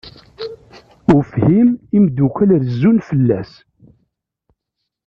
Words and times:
Ufhim, 1.17 1.67
imeddukal 1.97 2.49
rezzun 2.61 2.97
fell-as. 3.07 3.51